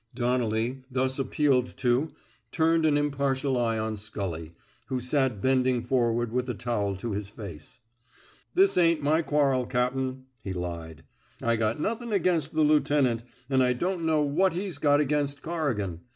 [0.15, 2.09] Donnelly, thus appealed to,
[2.51, 4.55] turned an impartial eye on Scully,
[4.87, 7.81] who sat bending forward with the towel to his face.
[8.17, 11.03] *' This ain't my quarrel, cap'n," he lied.
[11.39, 16.01] I got nothin' against the lieut'nt, an' I don't know what he's got against Corrigan.